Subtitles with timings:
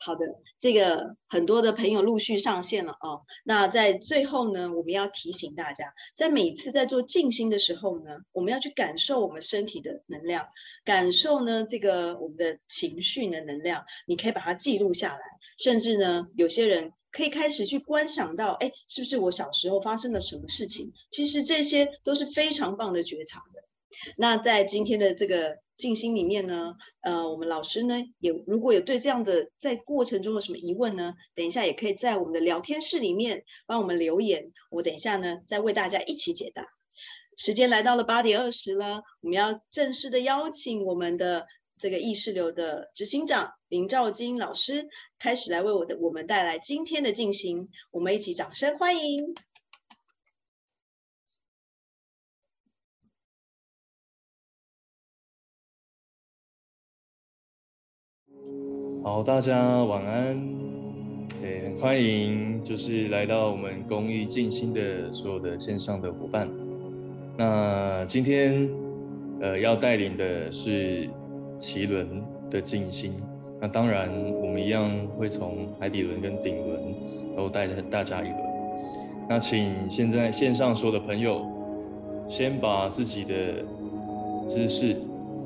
[0.00, 0.26] 好的，
[0.60, 3.22] 这个很多的朋友陆续上线了哦。
[3.44, 10.48] 那在最后呢，我们要提醒大家，在每次在做静心的时候呢，我们要去感受我们身体的能量，
[10.84, 15.20] 感受呢这个我们的情绪的能量，你可以把它记录下来，
[15.58, 20.92] 甚至呢，有些人可以开始去观想到，哎，是不是我小时候发生了什么事情？
[21.10, 23.64] 其实这些都是非常棒的觉察的。
[24.16, 25.58] 那在今天的这个。
[25.78, 36.66] 静心里面呢，呃，我们老师呢也如果有对这样的在过程中有什么疑问呢，等一下也可以在我们的聊天室里面帮我们留言，我等一下呢再为大家一起解答。
[37.36, 41.46] 时间来到了八点二十了，我们要正式的邀请我们的
[41.78, 44.88] 这个意识流的执行长林兆金老师
[45.20, 49.36] 开始来为我的我们带来今天的静心，我们一起掌声欢迎。
[59.02, 60.58] 好，大家晚安。
[61.40, 66.48] 也很欢迎，就是来到我们公益静心的所有的线上的伙伴。
[67.36, 68.68] 那今天，
[69.40, 71.08] 呃，要带领的是
[71.60, 73.12] 脐轮的静心。
[73.60, 76.80] 那当然，我们一样会从海底轮跟顶轮
[77.36, 78.40] 都带着大家一轮。
[79.28, 81.46] 那请现在线上所有的朋友，
[82.26, 83.34] 先把自己的
[84.48, 84.96] 姿势，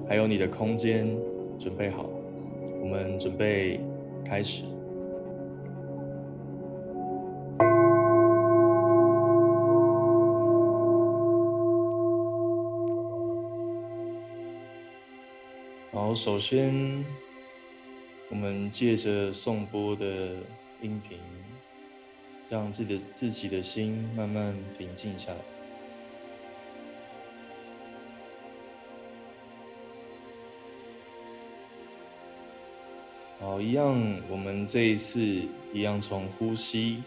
[0.08, 1.06] 还有你的空间
[1.58, 2.08] 准备好。
[2.82, 3.80] 我们准备
[4.24, 4.64] 开始。
[15.92, 16.74] 好，首先，
[18.28, 20.04] 我们借着颂钵的
[20.82, 21.18] 音频，
[22.50, 25.61] 让自己的自己的心慢慢平静下来。
[33.42, 35.20] 好，一样，我们这一次
[35.72, 37.02] 一样从呼吸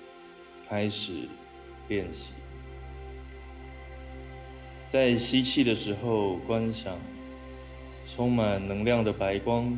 [0.67, 1.30] 开始
[1.88, 2.33] 练习。
[4.89, 6.98] 在吸气的时候，观想
[8.05, 9.73] 充满能量的白光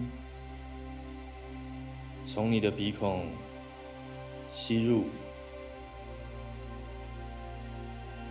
[2.25, 3.27] 从你的鼻孔
[4.51, 5.05] 吸入，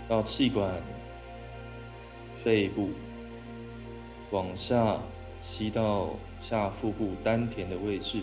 [0.09, 0.83] 到气管、
[2.43, 2.91] 肺部，
[4.33, 5.01] 往下
[5.47, 6.11] 吸到。
[6.39, 8.21] 下腹部丹田的位置，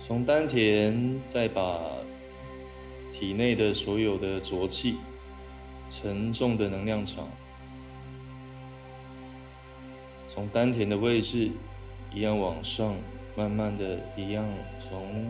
[0.00, 1.78] 从丹田再把
[3.12, 4.98] 体内的所有的浊气、
[5.90, 7.28] 沉重的能量场，
[10.28, 11.50] 从丹田的位置
[12.14, 12.94] 一样往上，
[13.36, 14.48] 慢慢的一样
[14.80, 15.28] 从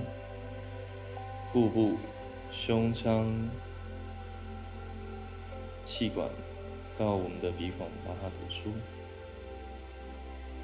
[1.51, 1.97] 腹部、
[2.53, 3.27] 胸腔。
[5.85, 6.29] 气管
[6.99, 8.71] 到我们的鼻孔，把它吐出。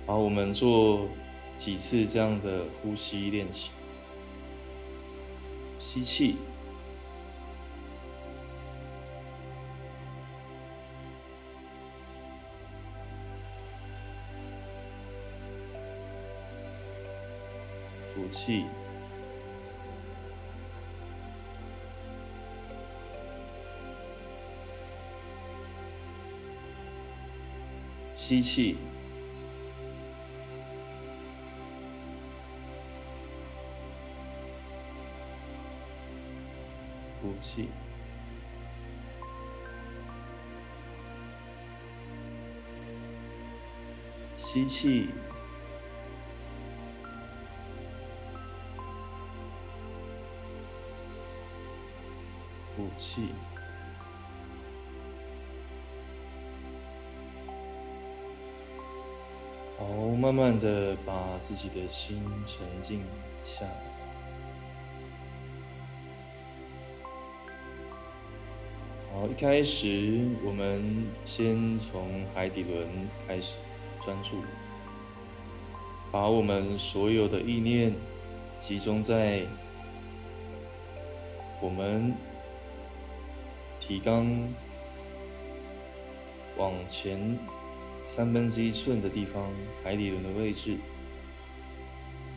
[0.07, 1.07] 好，我们做
[1.57, 3.71] 几次这样的呼吸练习。
[5.79, 6.37] 吸气，
[18.15, 18.65] 吐气。
[28.31, 28.77] 吸气，
[37.21, 37.69] 呼气，
[44.39, 45.09] 吸气，
[52.77, 53.31] 呼气。
[60.21, 63.03] 慢慢的把自己的心沉静
[63.43, 63.73] 下来。
[69.11, 72.87] 好，一开始我们先从海底轮
[73.27, 73.57] 开始
[74.05, 74.43] 专注，
[76.13, 77.95] 把我们所有的意念
[78.59, 79.47] 集中在
[81.63, 82.15] 我们
[83.79, 84.49] 提肛
[86.59, 87.39] 往前。
[88.11, 89.53] 三分之一寸的地方，
[89.85, 90.77] 海底轮的位置，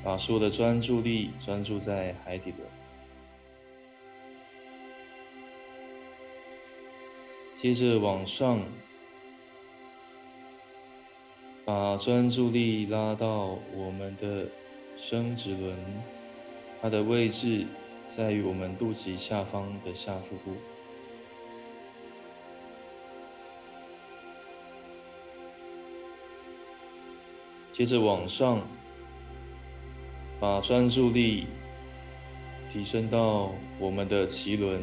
[0.03, 2.61] 把所有的专注力专注在海底轮。
[7.57, 8.59] 接着往上，
[11.65, 14.47] 把专注力拉到我们的
[14.95, 15.75] 生殖轮，
[16.83, 17.65] 它的位置
[18.07, 20.55] 在于我们肚脐下方的下腹部。
[27.73, 28.61] 接着往上，
[30.39, 31.47] 把专注力
[32.71, 34.79] 提升到我们的脐轮，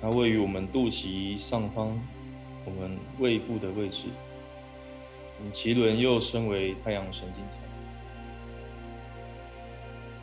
[0.00, 2.00] 它位于我们肚脐上方，
[2.64, 4.06] 我们胃部的位置。
[5.50, 7.58] 脐轮又称为太阳神经丛，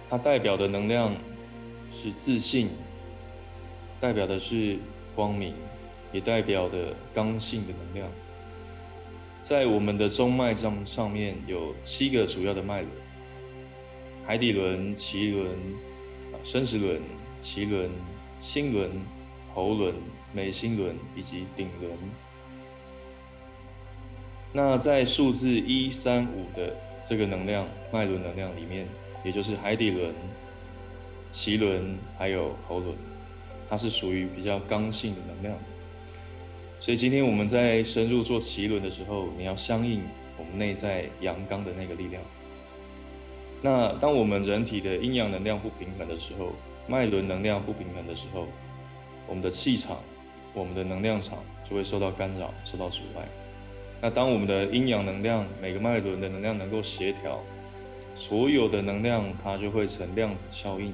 [0.10, 1.14] 它代表的能量
[1.92, 2.70] 是自信，
[4.00, 4.80] 代表的是
[5.14, 5.54] 光明，
[6.14, 8.10] 也代表的刚性的能量。
[9.42, 12.92] 在我们的中脉上上面有七个主要的脉轮：
[14.26, 15.52] 海底轮、脐轮、
[16.32, 17.02] 啊生殖轮、
[17.42, 17.90] 脐轮、
[18.40, 18.92] 心轮、
[19.54, 19.96] 喉轮、
[20.34, 21.92] 眉心轮以及顶轮。
[24.52, 26.76] 那在数字一三五的
[27.08, 28.88] 这个能量脉轮能量里面，
[29.24, 30.14] 也就是海底轮、
[31.32, 32.96] 脐轮还有喉轮，
[33.70, 35.56] 它是属于比较刚性的能量。
[36.82, 40.02] 所以今天我们在深入做脐轮的时候，你要相应
[40.38, 42.24] 我们内在阳刚的那个力量。
[43.62, 46.54] 那当我们人体的阴阳能量不平衡的时候，
[46.88, 48.48] 脉轮能量不平衡的时候，
[49.28, 50.00] 我们的气场、
[50.54, 53.28] 我们的能量场就会受到干扰、受到阻碍。
[54.02, 57.44] 那当我们的阴阳能量每个脉轮的能量能够协调，
[58.16, 60.94] 所有的能量它就会成量子效应，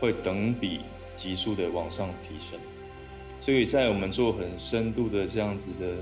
[0.00, 0.80] 会等比
[1.14, 2.58] 急速的往上提升。
[3.40, 5.96] 所以在我们做很深度的这样子的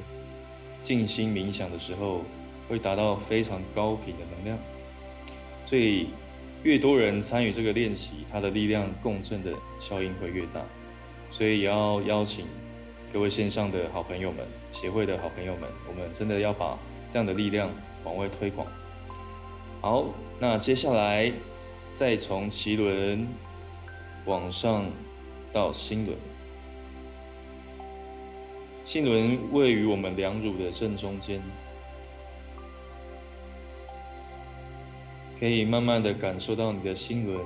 [0.82, 2.22] 静心冥想的时候，
[2.68, 4.58] 会达到非常高频的能量。
[5.64, 6.08] 所以
[6.64, 10.60] 越多人参与这个练习，它的力量共振的效应会越大。
[11.30, 12.44] 所以也要邀请。
[13.10, 16.78] 各位线上的好朋友们，协会的好朋友们，我们真的要把
[17.10, 17.70] 这样的力量
[18.04, 18.66] 往外推广。
[19.80, 20.06] 好，
[20.38, 21.32] 那接下来
[21.94, 23.26] 再从脐轮
[24.26, 24.84] 往上
[25.54, 26.18] 到心轮，
[28.88, 31.42] 心轮位于我们两乳的正中间，
[35.38, 37.38] 可以慢慢的感受到你的心轮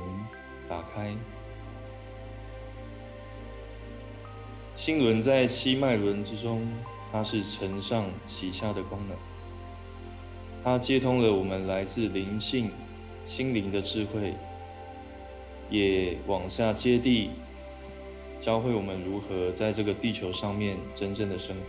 [0.69, 1.13] 打开。
[4.77, 6.65] 心轮在七脉轮之中，
[7.11, 9.17] 它是承上启下的功能，
[10.63, 12.71] 它接通了我们来自灵性、
[13.27, 14.33] 心灵的智慧，
[15.69, 17.31] 也往下接地，
[18.43, 21.63] 教会我们如何在这个地球上面真正的生活。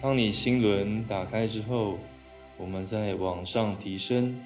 [0.00, 1.98] 当你心轮打开之后，
[2.56, 4.40] 我们再往上提升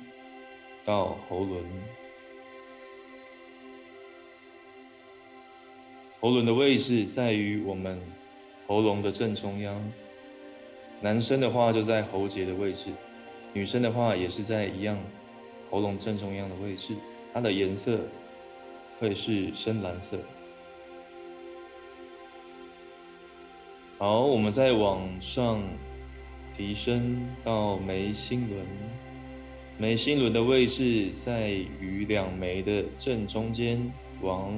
[0.86, 1.62] 到喉轮。
[6.18, 8.00] 喉轮的位置在于我们
[8.66, 9.92] 喉咙的正中央，
[11.02, 12.88] 男生的话就在喉结的位置，
[13.52, 14.98] 女生的话也是在一样
[15.70, 16.94] 喉咙正中央的位置，
[17.34, 18.00] 它的颜色
[19.02, 20.16] 会是深蓝色。
[23.98, 25.60] 好，我们再往上
[26.54, 28.64] 提升到眉心轮，
[29.76, 34.56] 眉心轮的位置在于两眉的正中间，往。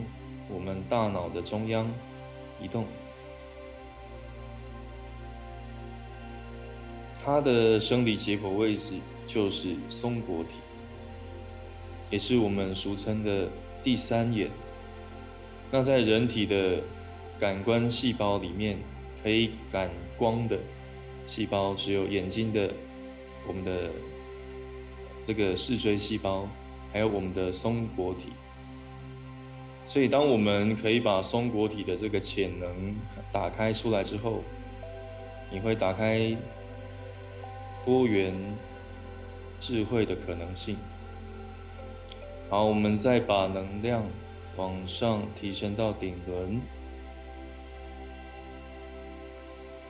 [0.51, 1.91] 我们大脑的中央
[2.61, 2.85] 移动，
[7.25, 10.57] 它的生理解剖位置就是松果体，
[12.11, 13.49] 也是我们俗称的
[13.85, 14.51] 第三眼。
[15.71, 16.83] 那在人体的
[17.39, 18.79] 感官细胞里面，
[19.23, 20.59] 可以感光的
[21.27, 22.73] 细胞只有眼睛的
[23.47, 23.91] 我们的
[25.23, 26.49] 这个视锥细胞，
[26.93, 28.33] 还有我们的松果体。
[29.87, 32.97] 所以，当我们可以把松果体的这个潜能
[33.31, 34.43] 打开出来之后，
[35.51, 36.35] 你会打开
[37.85, 38.35] 多元
[39.61, 40.79] 智慧的可能性。
[42.49, 44.05] 好，我们再把能量
[44.57, 46.61] 往上提升到顶轮。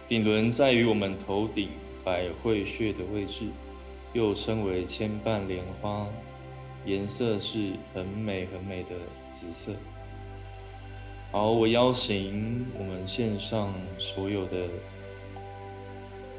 [0.06, 1.70] 顶轮在于我们头顶
[2.04, 3.48] 百会穴的位置，
[4.12, 6.06] 又称为千瓣莲花。
[6.86, 8.90] 颜色是很美很美的
[9.30, 9.72] 紫色。
[11.32, 14.68] 好，我邀请我们线上所有的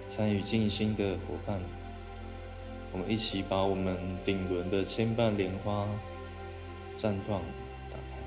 [0.07, 1.59] 参与静心的伙伴，
[2.95, 5.85] 我们一起把我们顶轮的千瓣莲花
[6.97, 7.41] 绽放
[7.89, 8.17] 打开。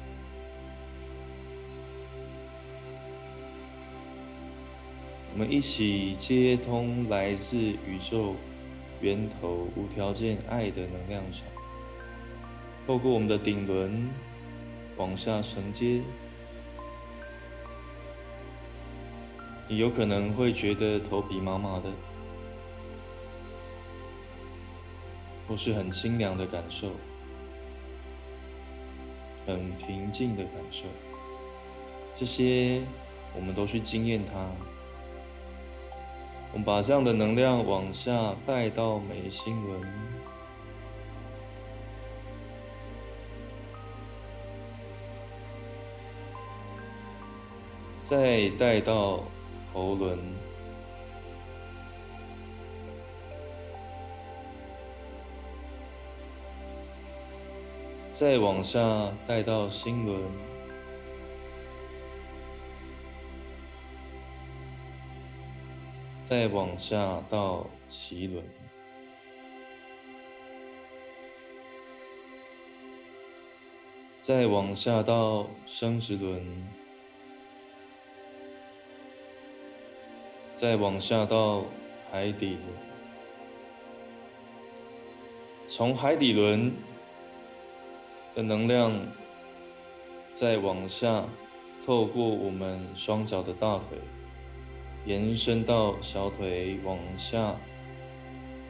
[5.32, 8.36] 我们一起接通来自宇宙
[9.00, 11.48] 源头无条件爱的能量场。
[12.86, 14.06] 透过我们的顶轮
[14.98, 16.02] 往下承接，
[19.66, 21.90] 你有可能会觉得头皮麻麻的，
[25.48, 26.90] 或是很清凉的感受，
[29.46, 30.84] 很平静的感受。
[32.14, 32.82] 这些
[33.34, 34.50] 我们都去经验它，
[36.52, 39.80] 我们把这样的能量往下带到眉心轮，
[48.02, 49.22] 再带到
[49.72, 50.18] 喉轮，
[58.18, 58.80] 再往下
[59.28, 60.20] 带到心轮。
[66.20, 68.44] 再往下到脐轮，
[74.20, 76.68] 再往下到生殖轮，
[80.54, 81.64] 再往下到
[82.10, 82.62] 海底轮。
[85.70, 86.72] 从海底轮
[88.38, 88.92] 的能量
[90.32, 91.24] 再往下，
[91.84, 93.98] 透过我们双脚的大腿。
[95.04, 97.56] 延伸到小腿，往下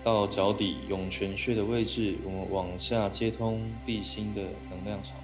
[0.02, 5.18] 到脚底涌泉穴的位置，我们往下接通地心的能量场。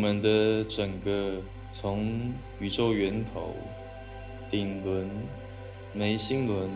[0.00, 3.54] 我们的整个从宇宙源头、
[4.50, 5.10] 顶轮、
[5.92, 6.70] 眉心轮、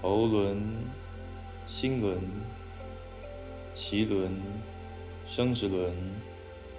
[0.00, 0.60] 喉轮、
[1.68, 2.18] 心轮、
[3.76, 4.42] 脐轮、
[5.24, 5.94] 生殖轮、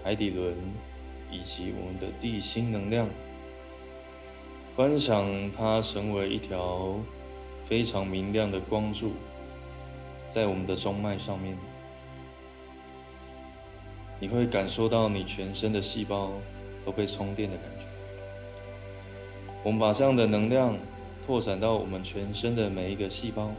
[0.04, 0.54] 海底轮，
[1.32, 3.08] 以及我们的地心能量，
[4.76, 7.00] 观想它成为一条
[7.70, 9.14] 非常明亮的光柱，
[10.28, 11.58] 在我们的中脉上面。
[14.20, 16.32] 你会感受到你全身的细胞
[16.86, 17.86] 都被充电的感觉。
[19.64, 20.78] 我们把这样的能量
[21.26, 23.50] 拓展到我们全身的每一个细胞，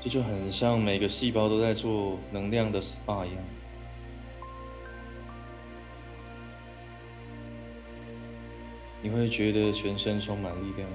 [0.00, 3.59] 这就很像每个细胞都在做能量的 SPA 一样。
[9.02, 10.88] 你会觉得全身充满力量。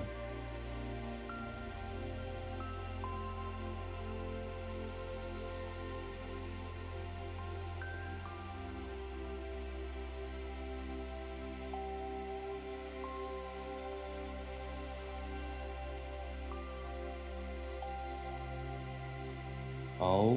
[19.97, 20.35] 好，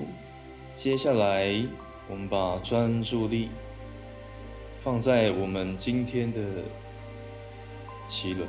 [0.73, 1.67] 接下来
[2.09, 3.51] 我们把专注力
[4.83, 6.41] 放在我们今天的。
[8.09, 8.49] 脐轮，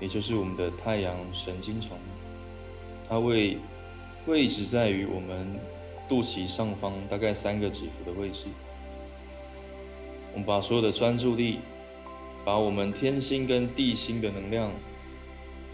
[0.00, 1.98] 也就是我们的太阳神经丛，
[3.08, 3.58] 它位
[4.26, 5.58] 位置在于我们
[6.08, 8.46] 肚脐上方大概三个指腹的位置。
[10.32, 11.58] 我们把所有的专注力，
[12.44, 14.70] 把我们天星跟地心的能量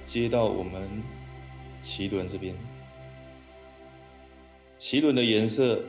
[0.06, 1.02] 接到我们
[1.82, 2.54] 脐轮这边。
[4.78, 5.80] 脐轮的颜色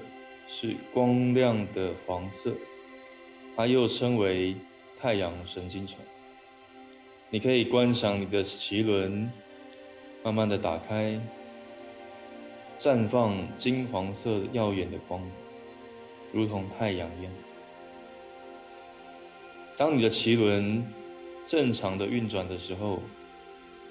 [0.48, 2.54] 是光亮的黄色，
[3.56, 4.56] 它又称为
[5.00, 6.00] 太阳神经丛。
[7.32, 9.30] 你可以观赏你的脐轮
[10.24, 11.20] 慢慢的打开，
[12.78, 15.22] 绽放金黄色耀眼的光，
[16.32, 17.32] 如同太阳一样。
[19.76, 20.86] 当你的脐轮
[21.48, 23.02] 正常的运转的时候，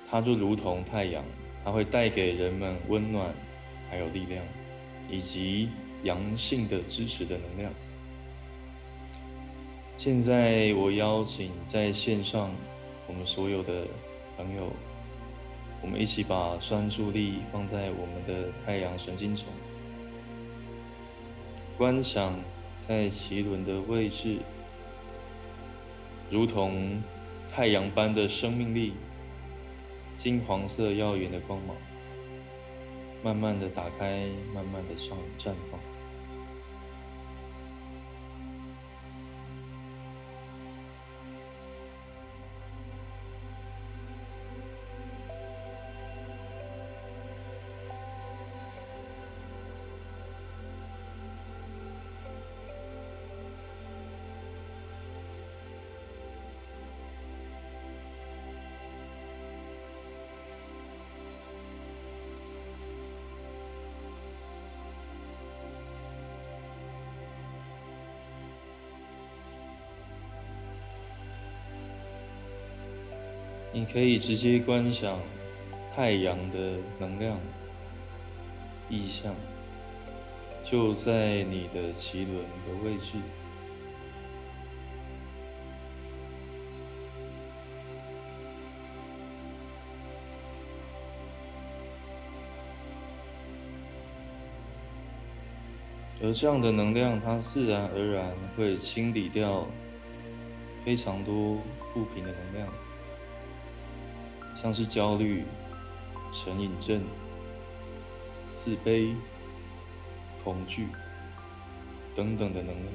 [0.08, 1.22] 它就如同太阳，
[1.64, 3.34] 它会带给人们温暖，
[3.90, 4.42] 还有力量，
[5.10, 5.68] 以及
[6.04, 7.72] 阳性的支持的能量。
[9.98, 12.54] 现在我邀请在线上。
[13.06, 13.86] 我们所有的
[14.36, 14.72] 朋友，
[15.82, 19.48] 我们一起把专注力放在我们的太阳神经丛，
[21.76, 22.38] 观想
[22.80, 24.38] 在脐轮的位置，
[26.30, 27.02] 如同
[27.50, 28.94] 太阳般的生命力，
[30.16, 31.76] 金黄色耀眼的光芒，
[33.22, 35.93] 慢慢的打开，慢慢的上绽放。
[73.86, 75.20] 你可以直接观想
[75.94, 77.38] 太阳的能量
[78.88, 79.34] 意象，
[80.62, 82.34] 就在你的脐轮
[82.66, 83.18] 的位置。
[96.22, 99.66] 而这样的能量，它自然而然会清理掉
[100.86, 101.58] 非常多
[101.92, 102.72] 不平的能量，
[104.64, 105.44] 像是焦虑、
[106.32, 107.04] 成瘾症、
[108.56, 109.14] 自卑、
[110.42, 110.88] 恐惧
[112.14, 112.86] 等等的能量。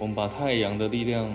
[0.00, 1.32] 我们把太阳的力量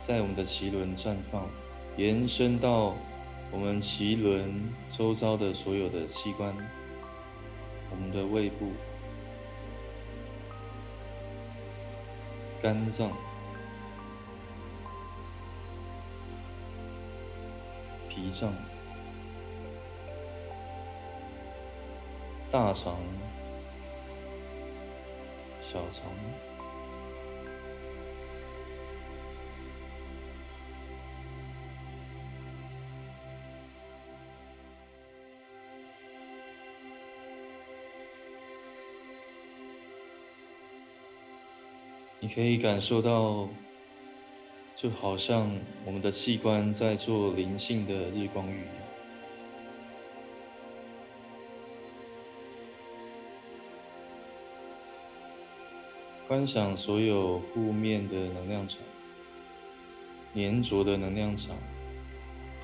[0.00, 1.50] 在我们的脐轮绽放，
[1.96, 2.94] 延伸到
[3.50, 6.54] 我们脐轮周遭的所有的器官。
[7.90, 8.70] 我们的胃部、
[12.62, 13.10] 肝脏、
[18.18, 18.52] 脾脏、
[22.50, 22.96] 大肠、
[25.62, 26.10] 小肠。
[42.20, 43.48] 你可以感受到，
[44.78, 45.50] 就好像
[45.84, 48.74] 我们的器官在做灵性的日光浴一样。
[56.28, 58.78] 观想所有负面的能量场、
[60.36, 61.56] 粘着的能量场、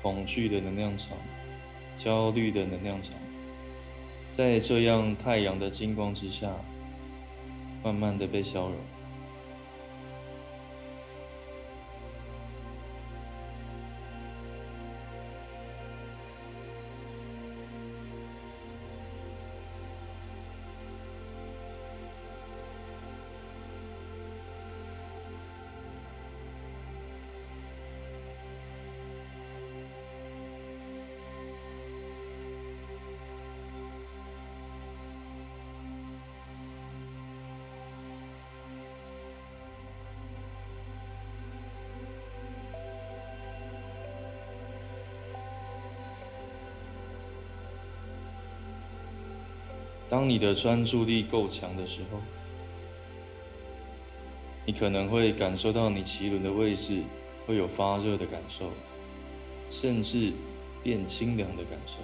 [0.01, 1.17] 恐惧的能量场、
[1.97, 3.13] 焦虑的能量场，
[4.31, 6.49] 在这样太阳的金光之下，
[7.83, 8.94] 慢慢的被消融。
[50.15, 52.21] 当你的专注力够强的时候，
[54.65, 57.03] 你可能会感受到你脐轮的位置
[57.45, 58.71] 会有发热的感受，
[59.69, 60.31] 甚至
[60.81, 61.97] 变清凉的感受，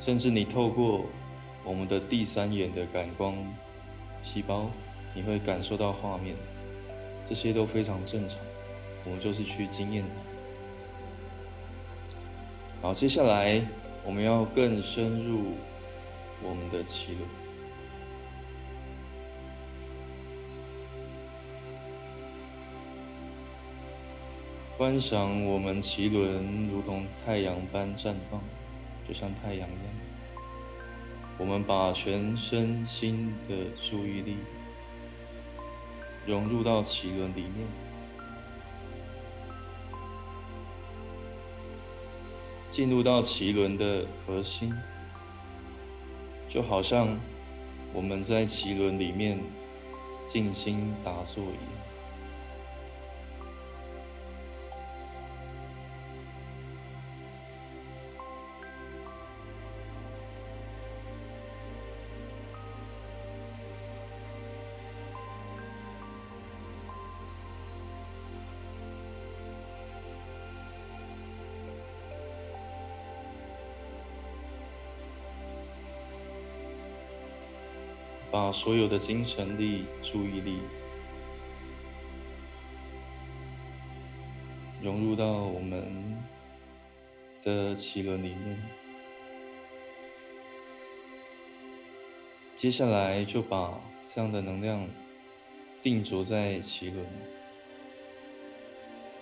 [0.00, 1.04] 甚至你透过
[1.64, 3.36] 我们的第三眼的感光
[4.22, 4.70] 细胞，
[5.12, 6.34] 你会感受到画面，
[7.28, 8.40] 这些都非常正常，
[9.04, 10.02] 我们就是去经验
[12.80, 12.88] 它。
[12.88, 13.62] 好，接下来
[14.02, 15.52] 我们要更深入。
[16.42, 17.28] 我们的奇轮，
[24.76, 28.40] 观赏我们脐轮如同太阳般绽放，
[29.06, 29.94] 就像太阳一样。
[31.38, 34.36] 我们把全身心的注意力
[36.26, 37.66] 融入到脐轮里面，
[42.70, 44.72] 进入到脐轮的核心。
[46.48, 47.08] 就好像
[47.92, 49.38] 我们在脐轮里面
[50.26, 51.77] 静心打坐一样。
[78.58, 80.58] 所有的精神力、注意力
[84.82, 86.20] 融入到我们
[87.44, 88.60] 的脐轮里面，
[92.56, 94.84] 接下来就把这样的能量
[95.80, 97.06] 定着在脐轮，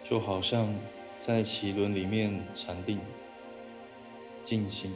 [0.03, 0.75] 就好像
[1.19, 2.99] 在脐轮里面禅定、
[4.43, 4.95] 静心，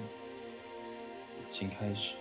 [1.51, 2.15] 请开始。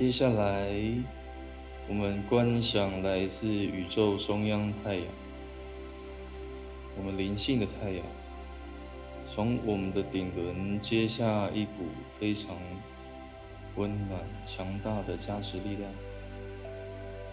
[0.00, 0.72] 接下来，
[1.86, 5.04] 我们观想来自宇宙中央太阳，
[6.96, 8.02] 我们灵性的太阳，
[9.28, 11.84] 从我们的顶轮接下一股
[12.18, 12.56] 非常
[13.76, 15.92] 温暖、强大的加持力量，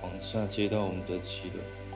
[0.02, 1.87] 往下接到我们的脐轮。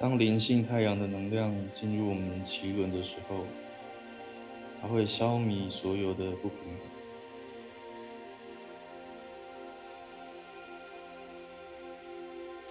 [0.00, 3.44] 当灵性太阳的能量进入我们脐轮的时候，
[4.80, 6.78] 它会消弭所有的不平衡。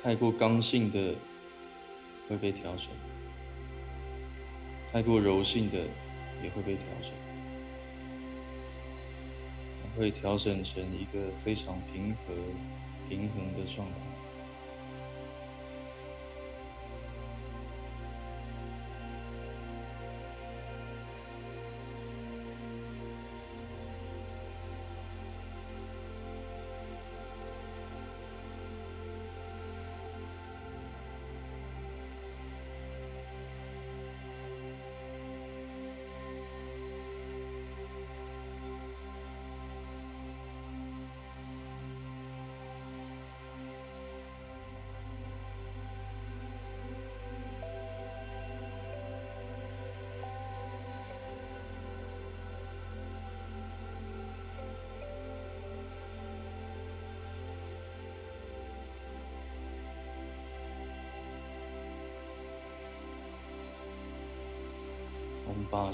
[0.01, 1.15] 太过刚性的
[2.29, 2.87] 会被调整，
[4.93, 5.79] 太过柔性的
[6.41, 7.11] 也会被调整，
[9.97, 12.33] 会调整成一个非常平和、
[13.09, 13.97] 平衡的状态。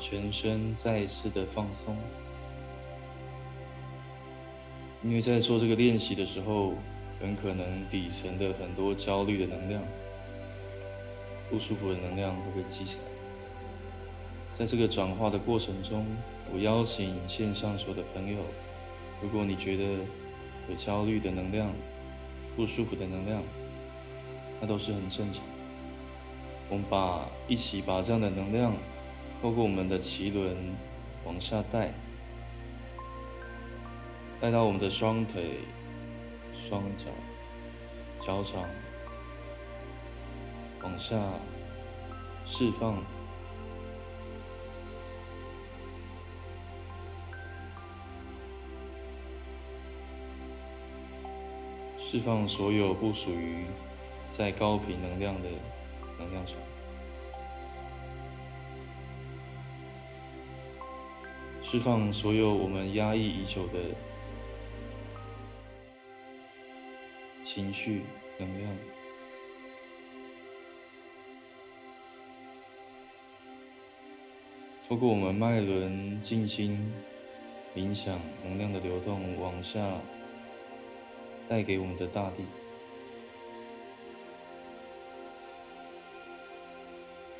[0.03, 1.95] 全身再一次的放松，
[5.01, 6.73] 因为在做这个练习的时候，
[7.21, 9.81] 很可能底层的很多焦虑的能量、
[11.49, 13.03] 不舒服的能量会被积起来。
[14.53, 16.05] 在这个转化的过程中，
[16.53, 18.39] 我邀请线上所有的朋友，
[19.21, 19.83] 如果你觉得
[20.67, 21.73] 有焦虑的能量、
[22.57, 23.41] 不舒服的能量，
[24.59, 25.45] 那都是很正常。
[26.69, 28.75] 我们把一起把这样的能量。
[29.43, 30.55] 透过我们的脐轮
[31.25, 31.91] 往下带，
[34.39, 35.59] 带到我们的双腿、
[36.55, 37.07] 双脚、
[38.21, 38.63] 脚掌，
[40.81, 41.19] 往下
[42.45, 43.03] 释放，
[51.99, 53.65] 释放所有不属于
[54.31, 55.49] 在高频能量的
[56.17, 56.57] 能量场。
[61.73, 63.79] 释放所有我们压抑已久的
[67.43, 68.03] 情绪
[68.37, 68.71] 能量，
[74.87, 76.93] 透过我们脉轮静心
[77.75, 79.99] 冥想，能量的流动往下
[81.49, 82.45] 带给我们的大地，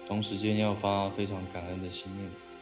[0.08, 2.53] 同时间要发非常感恩的心念。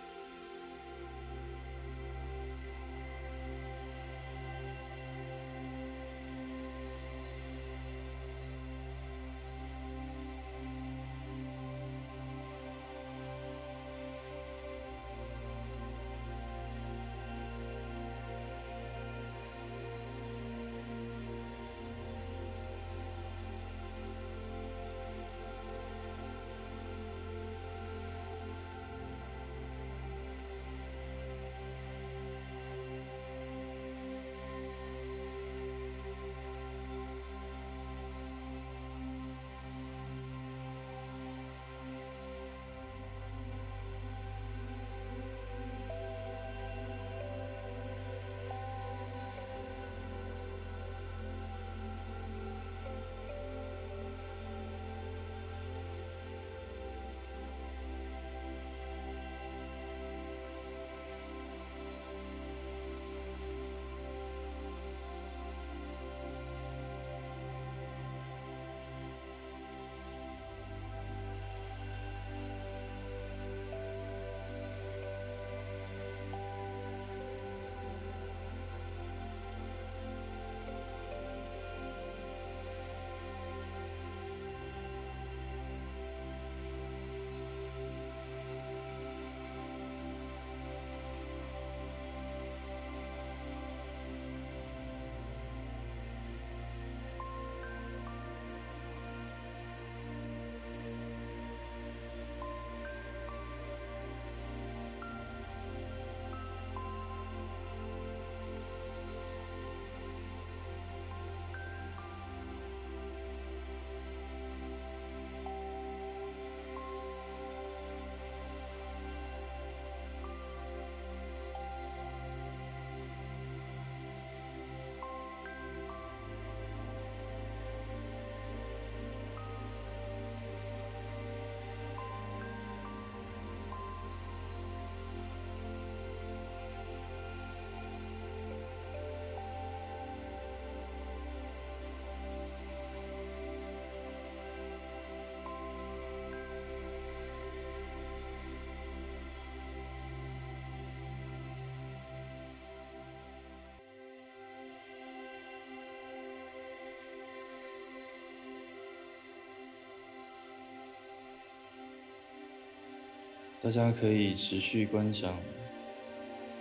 [163.63, 165.38] 大家可以持续观赏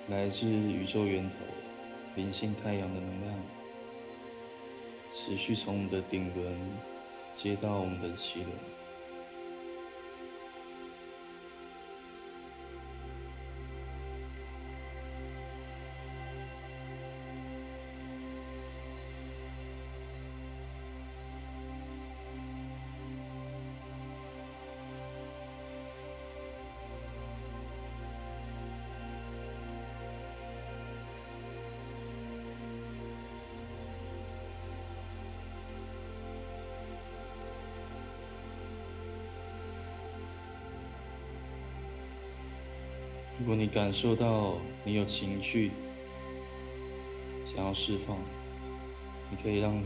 [0.08, 1.36] 来自宇宙源头
[2.14, 3.38] 灵性太阳的能量，
[5.10, 6.54] 持续从我们的顶轮
[7.34, 8.48] 接到我们的脐轮。
[43.72, 44.54] 感受到
[44.85, 45.70] 你有情绪
[47.46, 48.16] 想要释放，
[49.30, 49.80] 你可以让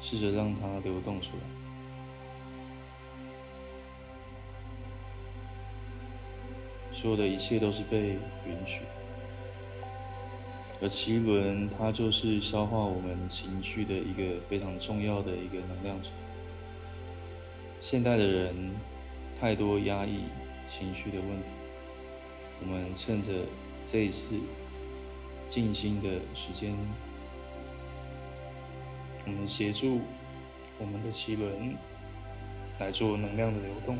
[0.00, 1.42] 试着让它流动出来。
[6.92, 8.80] 所有的一切都是被允许，
[10.82, 16.12] 而脐轮它就是消化我们情绪的一个非常重要的一个能量场。
[17.80, 18.72] 现代的人
[19.40, 20.24] 太多压抑
[20.68, 21.59] 情绪的问题。
[22.60, 23.32] 我们趁着
[23.86, 24.38] 这一次
[25.48, 26.76] 静心的时间，
[29.26, 30.00] 我们协助
[30.78, 31.76] 我们的脐轮
[32.78, 33.98] 来做能量的流动。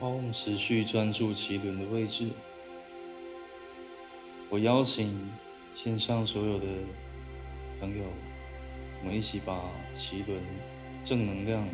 [0.00, 2.28] 好，我们持续专注脐轮的位置。
[4.50, 5.30] 我邀请
[5.76, 6.66] 线上所有的
[7.80, 8.04] 朋友，
[9.00, 9.62] 我们一起把
[9.94, 10.42] 脐轮
[11.04, 11.66] 正能量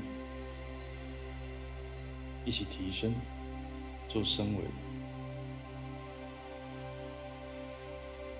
[2.45, 3.15] 一起提升，
[4.07, 4.63] 做升维。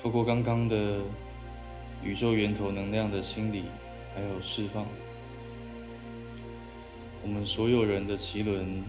[0.03, 1.01] 透过刚刚的
[2.05, 3.65] 宇宙源头能量的清理
[4.15, 4.87] 还有释放，
[7.23, 8.85] 我们所有人的脐轮。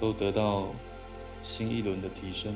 [0.00, 0.68] 都得到
[1.42, 2.54] 新一轮的提升，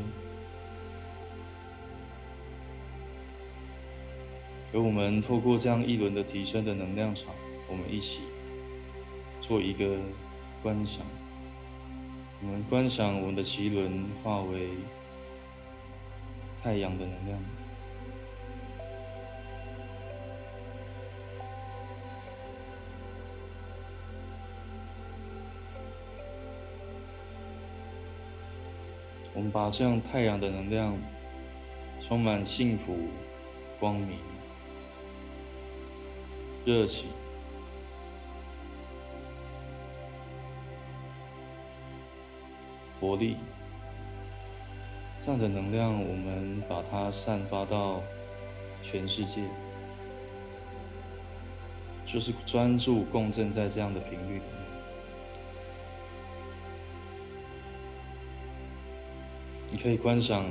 [4.73, 7.35] 而我们透过这样一轮的提升的能量场，
[7.69, 8.23] 我们一起
[9.41, 9.99] 做一个
[10.63, 11.05] 观想。
[12.43, 14.71] 我们观想我们的脐轮化为
[16.63, 17.39] 太阳的能量。
[29.35, 30.97] 我们把这样太阳的能量，
[32.01, 32.97] 充满幸福、
[33.81, 34.18] 光明、
[36.64, 37.09] 热情、
[43.01, 43.37] 活力，
[45.20, 48.01] 这样的能量，我们把它散发到
[48.83, 49.42] 全世界，
[52.07, 54.63] 就是专注共振在这样的频率里。
[59.85, 60.47] 可以观赏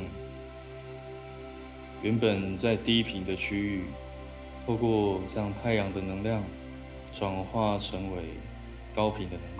[2.03, 3.85] 原本在低频的区域，
[4.63, 6.43] 透过这样太阳的能量，
[7.11, 8.21] 转化成为
[8.93, 9.52] 高频的能量。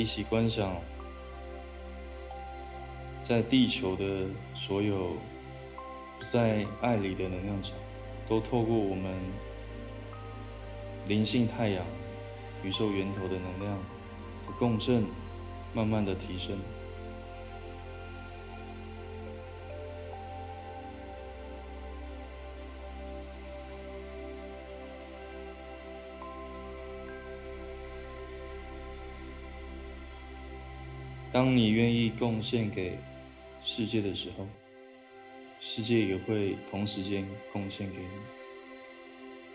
[0.00, 0.74] 一起观想，
[3.20, 5.10] 在地球的所有
[6.22, 7.74] 在爱里的能量场，
[8.26, 9.14] 都透过我们
[11.06, 11.84] 灵性太阳、
[12.64, 13.76] 宇宙源头的能量
[14.46, 15.04] 的共振，
[15.74, 16.58] 慢慢的提升。
[31.32, 32.98] 当你愿意贡献给
[33.62, 34.48] 世界的时候，
[35.60, 38.08] 世界也会同时间贡献给你。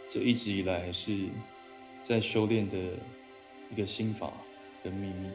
[0.09, 1.27] 这一直以来是
[2.01, 2.77] 在修炼的
[3.69, 4.31] 一个心法
[4.81, 5.29] 跟秘密。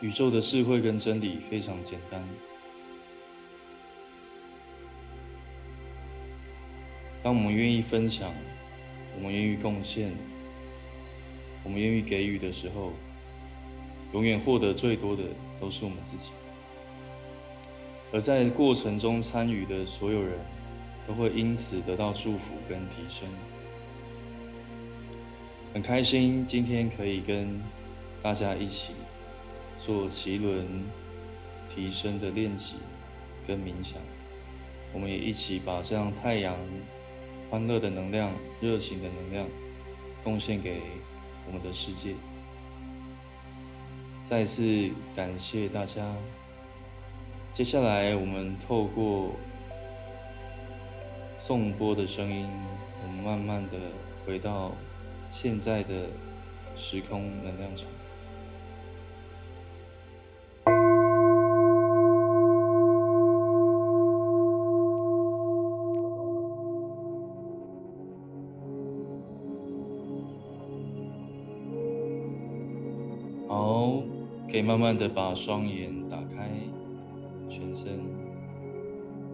[0.00, 2.28] 宇宙的智慧跟真理非常简单。
[7.22, 8.32] 当我们愿意分享，
[9.14, 10.12] 我们愿意贡献，
[11.62, 12.92] 我们愿意给予的时候，
[14.12, 15.22] 永远获得最多的
[15.60, 16.32] 都是我们自己。
[18.12, 20.32] 而在过程中参与的所有人，
[21.06, 23.28] 都会因此得到祝福跟提升。
[25.72, 27.58] 很开心今天可以跟
[28.20, 28.92] 大家一起
[29.80, 30.66] 做脐轮
[31.74, 32.76] 提升的练习
[33.46, 33.98] 跟冥想，
[34.92, 36.56] 我们也一起把这样太阳。
[37.52, 38.32] 欢乐的能量、
[38.62, 39.46] 热情的能量，
[40.24, 40.80] 贡献给
[41.46, 42.14] 我们的世界。
[44.24, 46.16] 再次感谢大家。
[47.50, 49.32] 接下来，我们透过
[51.38, 52.48] 颂钵的声音，
[53.02, 53.76] 我们慢慢的
[54.24, 54.72] 回到
[55.30, 56.06] 现在的
[56.74, 57.86] 时空能量场。
[74.52, 76.50] 可以慢慢的把双眼打开，
[77.48, 77.86] 全身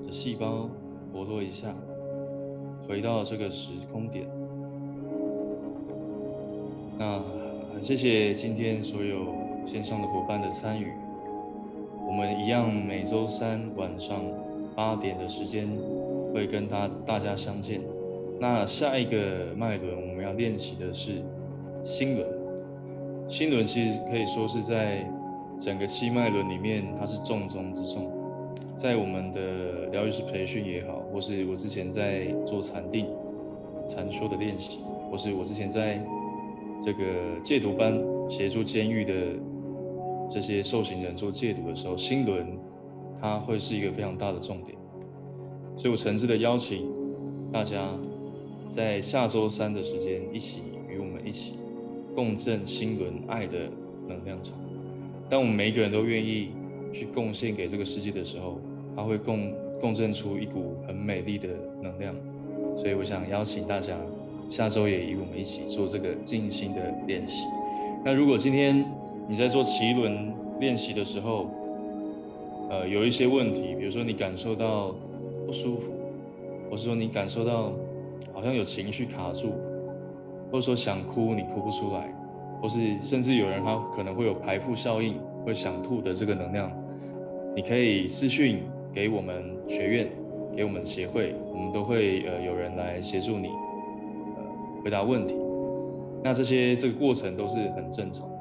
[0.07, 0.71] 的细胞
[1.13, 1.75] 活络一下，
[2.87, 4.29] 回到这个时空点。
[6.97, 7.21] 那
[7.75, 9.35] 很谢谢今天所有
[9.67, 10.87] 线上的伙伴的参与。
[12.07, 14.21] 我们一样每周三晚上
[14.77, 15.69] 八点的时间
[16.33, 17.81] 会跟大大家相见。
[18.39, 21.25] 那下一个脉轮我们要练习的是
[21.85, 22.38] 心轮。
[23.29, 25.07] 心轮其实可以说是在
[25.61, 28.11] 整个七脉轮里面，它是重中之重。
[28.75, 33.07] 在我们的疗愈师培训也好，或是我之前在做禅定、
[33.87, 36.03] 禅修的练习，或是我之前在
[36.83, 37.05] 这个
[37.43, 38.01] 戒毒班
[38.31, 39.13] 协助监狱的
[40.31, 42.57] 这些受刑人做戒毒的时候，心轮
[43.21, 44.79] 它会是一个非常大的重点。
[45.77, 46.91] 所以我诚挚的邀请
[47.53, 47.91] 大家
[48.69, 51.58] 在下周三的时间，一起与我们一起。
[52.19, 53.71] 共振心轮爱的
[54.09, 54.53] 能量场。
[55.29, 56.49] 当我们每一个人都愿意
[56.93, 58.59] 去贡献给这个世界的时候，
[58.97, 61.47] 它会共共振出一股很美丽的
[61.81, 62.13] 能量。
[62.77, 63.97] 所以我想邀请大家
[64.51, 67.45] 下周也与我们一起做这个静心的练习。
[68.05, 68.85] 那如果今天
[69.29, 71.49] 你在做脐轮练习的时候，
[72.69, 74.93] 呃，有一些问题，比如说你感受到
[75.47, 75.93] 不舒服，
[76.69, 77.73] 或是说你感受到
[78.33, 79.53] 好像有情绪卡住。
[80.51, 82.15] 或者说想哭你哭不出来，
[82.61, 86.71] 或是甚至有人他可能会有排腹效应，会想吐的这个能量，
[87.55, 90.09] 你可以私讯给我们学院，
[90.57, 93.49] 给我们协会，我们都会呃有人来协助你
[94.83, 95.35] 回答问题。
[96.25, 98.35] 那这些这个过程都是很正常的。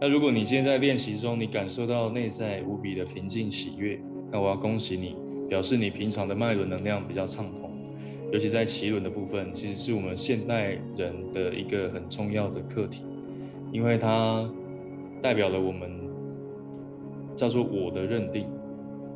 [0.00, 5.14] 那如果你现在练习中你感受到内在无比的平静喜悦，那我要恭喜你，
[5.48, 7.69] 表示你平常的脉轮能量比较畅通。
[8.32, 13.02] 尤其在脐轮的部分，其实是我们现代人的一个很重要的课题，
[13.72, 14.48] 因为它
[15.20, 15.90] 代表了我们
[17.34, 18.46] 叫做我的认定。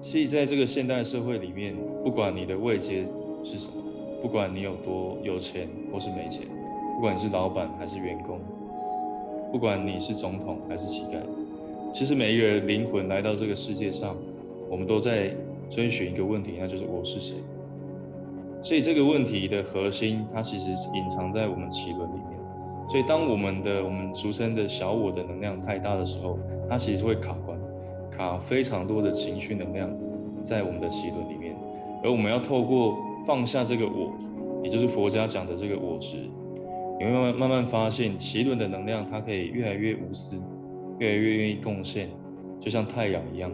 [0.03, 3.07] 其实在这个现代社会里面，不管你的位阶
[3.45, 3.75] 是什么，
[4.21, 6.43] 不管你有多有钱或是没钱，
[6.97, 8.41] 不管你是老板还是员工，
[9.53, 11.21] 不管你是总统还是乞丐，
[11.93, 14.17] 其实每一个灵魂来到这个世界上，
[14.69, 15.35] 我们都在
[15.71, 17.37] 追寻一个问题，那就是我是谁。
[18.65, 22.41] 所以这个问题的核心，它其实是隐藏在我们脐轮里面。
[22.89, 27.59] 所以当我们的我们俗称的小我的能量太大的时候，它其实会卡关，
[28.11, 29.91] 卡非常多的情绪能量
[30.43, 31.55] 在我们的脐轮里面。
[32.03, 32.97] 而我们要透过
[33.27, 34.15] 放下这个我，
[34.62, 36.17] 也就是佛家讲的这个我执，
[36.99, 40.37] 你会慢慢慢慢发现脐轮的能量，它可以越来越无私，
[40.99, 42.09] 越来越愿意贡献，
[42.61, 43.53] 就像太阳一样，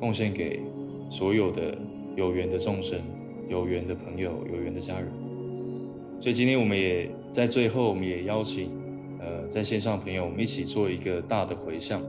[0.00, 0.60] 贡献给
[1.08, 1.78] 所有的
[2.16, 3.00] 有缘的众生、
[3.50, 5.08] 有缘的朋友、有缘的家人。
[6.20, 8.70] 所以今天我们也在最后，我们也邀请
[9.18, 12.00] 呃在线上朋友，我们一起做一个大的回向。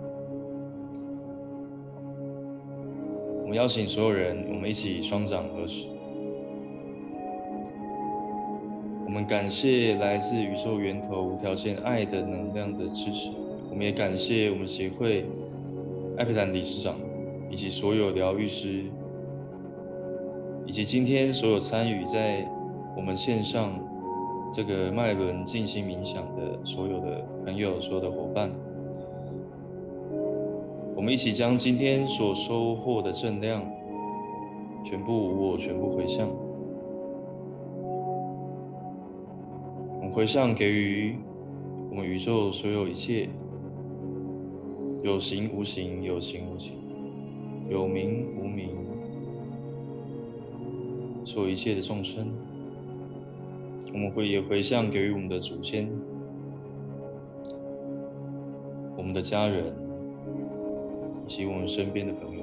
[3.42, 5.88] 我们邀请所有人，我们一起双掌合十。
[9.06, 13.30] 我们感谢来自宇宙源头无条件爱的能量的支持。
[13.70, 15.26] 我们也感谢我们协会
[16.18, 16.96] 艾培坛理事长，
[17.50, 18.86] 以及所有疗愈师，
[20.72, 22.48] 以及今天所有参与在
[22.96, 23.78] 我们线上
[24.54, 28.50] 这个脉轮静心冥想的所有的朋友、所有的伙伴。
[30.96, 33.62] 我们一起将今天所收获的正量，
[34.82, 36.30] 全部无我，全部回向。
[39.98, 41.18] 我们回向给予
[41.90, 43.28] 我们宇宙所有一切，
[45.04, 46.76] 有形无形，有形无形，
[47.70, 48.70] 有名无名，
[51.26, 52.28] 所有一切的众生。
[53.94, 55.90] 我们会也回向给予我们的祖先，
[58.96, 59.74] 我们的家人，
[61.28, 62.42] 以及我们身边的朋友。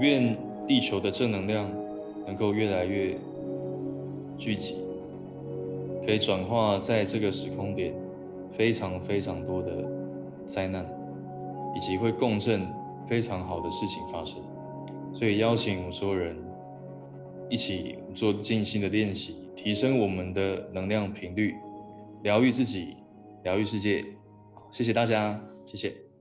[0.00, 1.66] 愿地球的正能量。
[2.24, 3.16] 能够越来越
[4.38, 4.76] 聚集，
[6.06, 7.92] 可以转化在这个时空点
[8.52, 9.72] 非常非常多的
[10.46, 10.86] 灾难，
[11.76, 12.64] 以及会共振
[13.06, 14.42] 非常好的事情发生。
[15.14, 16.36] 所以邀请所有人
[17.50, 21.54] 一起做静心的练习，提升我们的能量频率，
[22.22, 22.96] 疗愈自己，
[23.44, 24.02] 疗愈世界。
[24.70, 26.11] 谢谢大家，谢谢。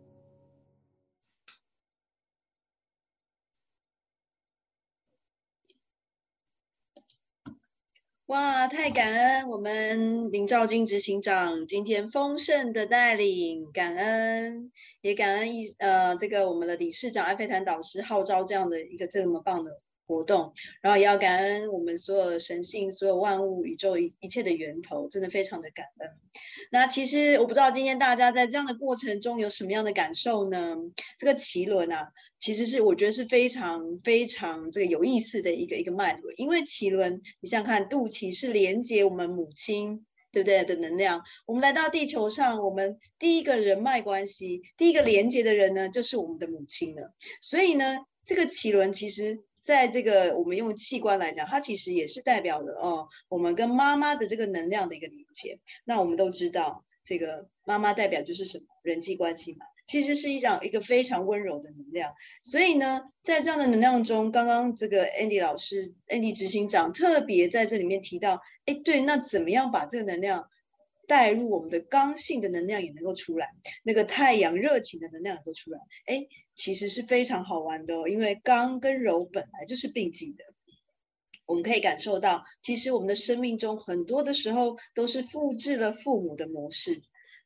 [8.32, 14.72] 哇，太感恩我们林兆金执行长今天丰盛的带领，感恩
[15.02, 19.82] 也感恩一呃这个我们的理事长艾菲坦导师号召这样的一个这么棒的
[20.12, 26.10] 活动，然后也要感恩我们所有神性，所有万物宇宙一一切的源头，真的非常的感恩。
[26.70, 30.76] 那其实我不知道今天大家在这样的过程中有什么样的感受呢？
[31.18, 32.10] 这个脐轮啊。
[32.40, 41.22] 其实是我觉得是非常非常这个有意思的一个一个脉轮，因为脐轮，你想想看，肚脐是连接我们母亲，对不对的能量？
[41.46, 47.14] 我们来到地球上，我们第一个人脉关系，第一个连接的人呢，就是我们的母亲了。
[47.42, 55.60] 所以呢，这个脐轮其实在这个我们用器官来讲，它其实也是代表了哦，我们跟妈妈的这个能量的一个连接。
[55.86, 58.66] 那我们都知道，这个妈妈代表就是什么？
[58.84, 59.66] 人际关系嘛。
[59.88, 70.48] 其实是一种一个非常温柔的能量，所以呢，在这样的能量中，刚刚这个 Andy 老师、Andy 执行长特别在这里面提到，哎，对，那怎么样把这个能量
[71.12, 73.50] 带入我们的刚性的能量也能够出来，
[73.84, 80.46] 那个太阳热情的能量也都出来，哎，其实是非常好玩的哦，因为刚跟柔本来就是并进的，
[81.46, 87.02] 我们可以感受到，其实我们的生命中很多的时候都是复制了父母的模式。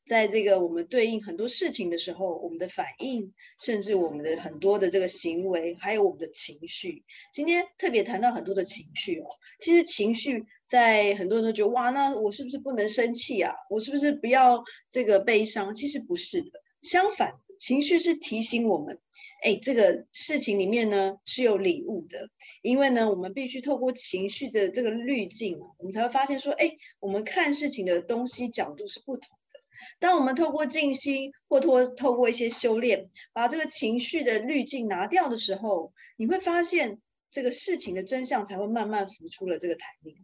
[0.05, 7.03] 在这个我们对应很多事情的时候，我们的反应，甚至我们的很多的这个行为，还有我们的情绪，
[7.33, 9.25] 今天特别谈到很多的情绪哦。
[9.59, 13.53] 其实情绪在很多人都觉得哇，那我是不是不能生气啊？
[13.69, 15.73] 我是不是不要这个悲伤？
[15.73, 16.49] 其实不是的，
[16.81, 18.99] 相反，情绪是提醒我们，
[19.43, 22.29] 哎，这个事情里面呢是有礼物的，
[22.61, 29.59] 因为呢，我们必须透过情绪的这个滤镜，我们才会发现说，哎，我们看事情的东西角度是不同的。
[29.99, 40.15] 当我们透过静心或透透过一些修炼，把这个情绪的滤镜拿掉的时候，你会发现这个事情的真相才会慢慢浮出了这个台面。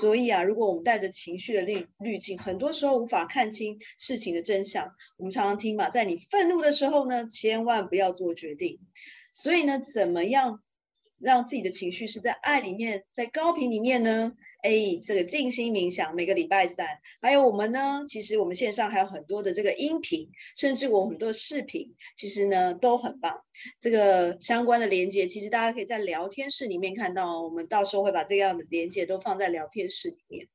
[0.00, 4.94] 所以啊，如果我们带着情绪的滤滤镜，很多时候无法看清事情的真相。
[5.18, 8.80] 我们常常听嘛，在你愤怒的时候呢，千万不要做决定。
[9.32, 10.62] 所以呢，怎么样
[11.18, 14.32] 让自己的情绪是在爱里面，在高频里面呢？
[14.64, 16.88] 哎，这个静心冥想每个礼拜三，
[17.20, 23.42] 还有我们呢，其实我们线上还有很多的这个音频，甚至我们很多视频，其实呢都很棒。
[23.78, 30.48] 这个相关的连接，其实大家可以在聊天室里面看到，我们到时候会把这样的连接都放在聊天室里面。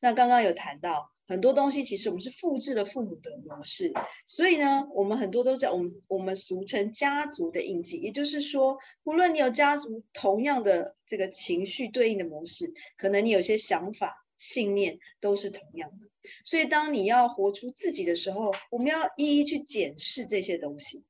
[0.00, 1.11] 那刚刚有谈到。
[1.24, 3.94] 很多东西其实我们是复制了父母的模式，
[4.26, 16.08] 所以呢，我们很多都在我们我们俗称家族的印记，也就是说，无论你有家族同样的这个情绪对应的模式，可能你有些想法信念都是同样的。
[16.44, 21.04] 所以当你要活出自己的时候，我们要一一去检视这些东西。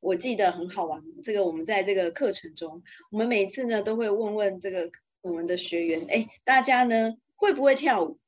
[0.00, 4.90] 我记得很好玩，这个我们在这个课程中，我们每次呢都会问问这个
[5.22, 8.18] 我们的学员，哎，大家呢会不会跳舞？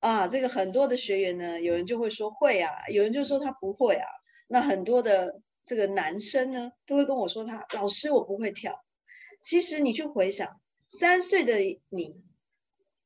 [0.00, 4.06] 啊，这个很多的学员呢，有人就会说会啊，有人就说他不会啊。
[4.48, 8.82] 那很多的这个男生呢，都会跟我说他，老师我不会跳。
[9.42, 12.16] 其实你去回想，三岁的你，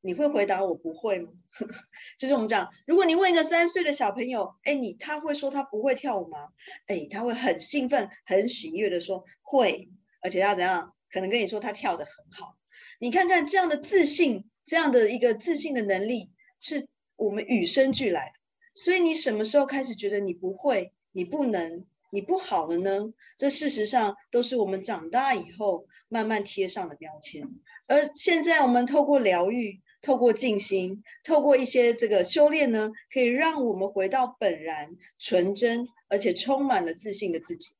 [0.01, 1.31] 你会回答我不会吗？
[2.17, 6.49] 就是我们讲，如果你问一个三岁的小朋友，哎，你他会说他不会跳舞吗？
[6.87, 9.89] 哎，他会很兴奋、很喜悦的说会，
[10.21, 10.93] 而且他怎样？
[11.11, 12.57] 可能跟你说他跳得很好。
[12.99, 18.33] 你看看这样的自信，这样的一个自信的能力，是我们与生俱来的。
[18.73, 23.13] 所以你什么时候开始觉得你不会、你不能、你不好了呢？
[23.37, 27.49] 这事实上都是我们长大以后慢慢贴上的标签。
[27.87, 37.75] 而现在我们透过疗愈、透过静心、透过一些这个修炼呢，可以让我们回到本然、纯真，而且充满了自信的自己。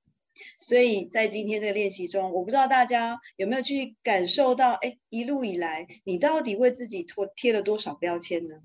[0.60, 8.56] 所以在今天这个练习中，我不知道大家有没有去感受到，哎，一路以来你到底为自己贴贴了多少标签呢？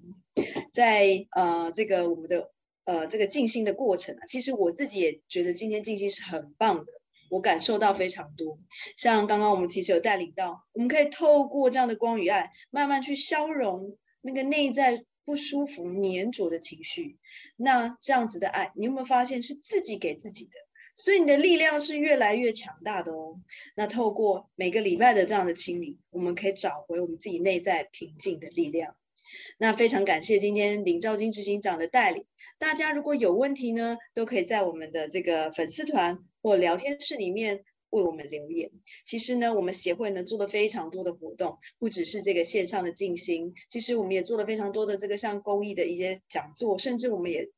[0.73, 2.51] 在呃这个我们的
[2.85, 6.93] 呃这个静心的过程啊，其实我自己也觉得今天静心是很棒的，
[7.29, 8.59] 我感受到非常多。
[8.97, 17.19] 像刚刚我们其实有带领到，我们可以透过这样的光与爱，慢慢去消融那个内在不舒服、粘着的情绪。
[17.57, 20.51] 那这样子的爱，你有没有发现是自己给自己的？
[21.03, 23.41] 所以你的力量是越来越强大的哦。
[23.75, 28.95] 那透过每个礼拜的这样的清理，我们可以找回我们自己内在平静的力量。
[29.57, 32.27] 那非常感谢今天林兆金执行长的带领。
[32.59, 38.71] 大家如果有问题呢，都可以在我们的这个粉丝团或聊天室里面为我们留言。
[39.07, 47.49] 其实呢，我们协会呢做了非常多的活动，不只是这个线上的静心，其实我们也做了非常多的这个像公益的一些讲座，甚至我们也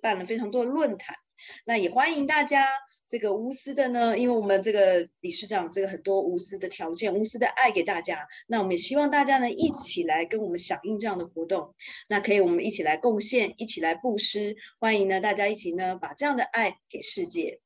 [0.00, 1.16] 办了非常多的论坛。
[1.64, 2.66] 那也欢迎大家。
[3.08, 11.74] 这个无私的呢，因为我们这个理事长这个很多无私的条件、无私的爱给大家，那我们也希望大家呢一起来跟我们响应这样的活动，
[12.08, 17.60] 那可以我们一起来贡献，一起来布施，欢迎呢大家一起呢把这样的爱给世界。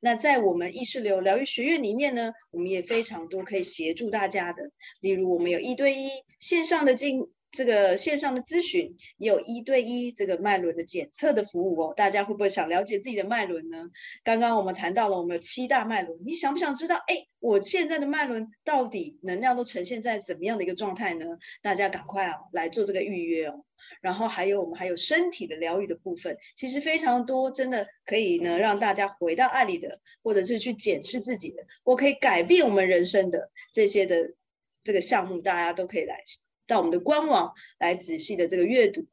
[0.00, 6.08] 那在我们意识流疗愈学院里面呢，我们也非常多可以协助大家的，例如我们有一对一
[6.40, 7.30] 线上的进。
[7.50, 13.88] 这个线上的咨询也有一对一这个脉轮的检测的服务哦，大家会不会想了解自己的脉轮呢？
[14.22, 16.96] 刚刚我们谈到了我们有七大脉轮，你想不想知道？
[16.96, 21.38] 哎，我现在的脉轮到底能量都呈现在怎么样的一个状态呢？
[21.62, 23.64] 大家赶快啊来做这个预约哦。
[24.02, 34.34] 然后还有我们还有身体的疗愈的部分，其实非常多，真的可以呢让大家回到爱里的，或者是去检视自己的，我可以改变我们人生的这些的
[34.84, 36.22] 这个项目，大家都可以来。
[36.68, 39.08] 到我们的官网来仔细的这个阅读，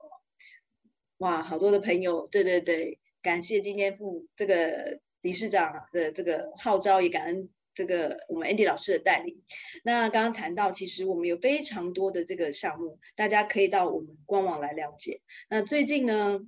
[1.17, 9.41] 哇，好多的朋友，对对对，感谢今天副这个理事长的这个号召，也感恩这个我们 Andy 老师的带领。
[9.83, 15.21] 那刚刚谈到，其实我们有非常多的这个项目，大家可以到我们官网来了解。
[15.49, 16.41] 那最近呢，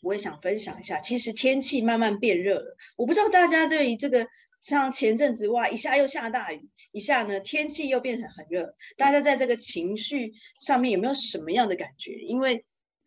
[0.00, 4.28] 我也想分享一下，其实天气慢慢变热了，我不知道大家对于这个
[4.60, 6.68] 像前阵子哇，一下又下大雨。
[6.94, 12.12] 一下呢，天气又变成很热，大家在这个情绪上面有没有什么样的感觉？
[12.12, 12.64] 因为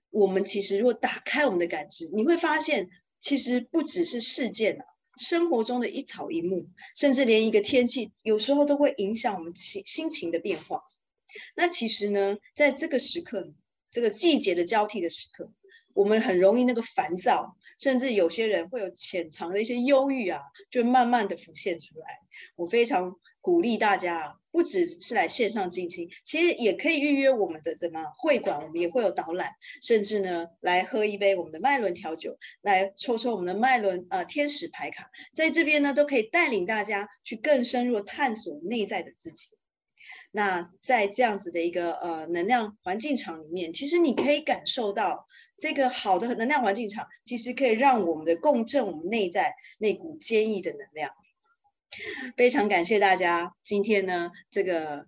[0.09, 2.89] 我们其实如果打开我们的感知，你会发现，
[3.21, 4.83] 其实不只是事件啊，
[5.15, 6.67] 生活中的一草一木，
[6.97, 10.83] 甚至连一个天气，有时候都会影响我们情心情的变化。
[11.55, 13.53] 那其实呢，在这个时刻，
[13.89, 15.53] 这个季节的交替的时刻，
[15.93, 22.19] 我们很容易那个烦躁，甚至有些人会有潜藏的一些忧郁啊，就慢慢的浮现出来。
[22.57, 23.15] 我非常。
[23.47, 39.47] 鼓励大家，不只是来线上静心，其实也可以预约我们的怎么会馆，我们也会有导览，甚至呢来喝一杯我们的麦伦调酒，来抽抽我们的麦伦呃天使牌卡，在这边呢都可以带领大家去更深入探索内在的自己。
[40.29, 45.25] 那在这样子的一个呃能量环境场里面，其实你可以感受到
[45.57, 51.13] 这个好的能量环境场，其实可以让我们的共振我们内在那股坚毅的能量。
[52.35, 55.07] 非常感谢大家今天呢，这个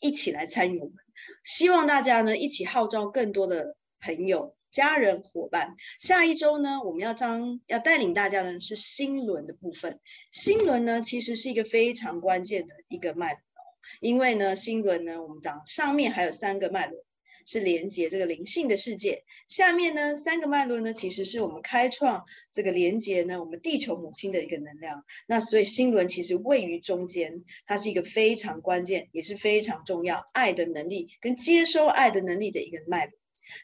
[0.00, 0.94] 一起来参与我们，
[1.42, 5.76] 希望大家呢一起号召更多的朋友、家人、伙伴。
[5.98, 10.00] 下一周呢，我们要将要带领大家呢是心轮的部分。
[10.30, 13.42] 心轮呢其实是一个非常关键的一个脉轮，
[14.00, 17.02] 因为呢心轮呢我们讲上面还有三个脉轮。
[17.44, 25.04] 是连接这个灵性的世界，下面呢三个脉轮呢，其实是我们开创这个连接呢我们地球母亲的一个能量。
[25.26, 33.14] 那所以心轮其实位于中间，它是一个非常关键，也是非常重要爱的能力跟接收爱的能力的一个脉轮。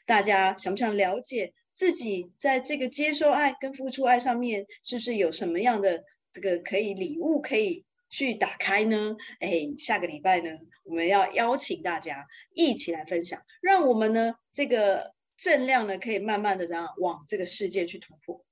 [0.05, 7.85] 大家想不想了解自己在这个接收爱跟付出爱上面，是不是有什么样的这个可以礼物可以？
[8.11, 9.15] 去打开呢？
[9.39, 10.51] 哎，下个礼拜呢，
[10.83, 18.45] 我们要邀请大家一起来分享，让我们呢这个正量呢，可以慢慢的这样往这个世界去突破。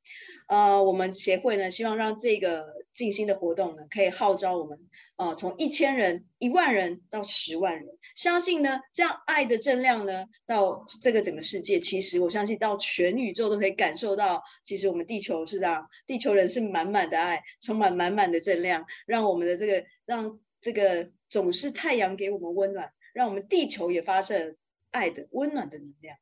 [0.50, 4.80] 呃，我们协会呢，希望让这个静心的活动呢，可以号召我们，
[5.16, 24.56] 呃，从一千人、一万人到十万人，相信呢，这样爱的正量呢，到这个整个世界，其实我相信到全宇宙都可以感受到，其实我们地球是这样，地球人是满满的爱，充满满满的正量，让我们的这个，让这个总是太阳给我们温暖，让我们地球也发射
[24.90, 26.18] 爱的温暖的能量。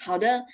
[0.00, 0.46] 好的。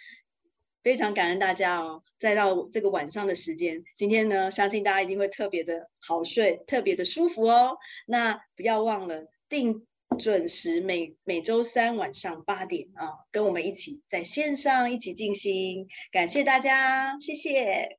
[0.88, 7.76] 非常感恩大家哦，再到这个晚上的时间，今天呢，相信大家一定会特别的好睡，特别的舒服哦。
[8.06, 9.86] 那不要忘了定
[10.18, 15.88] 准时每每周三晚上八点啊，跟我们一起在线上一起静心。
[16.10, 17.98] 感谢大家，谢谢。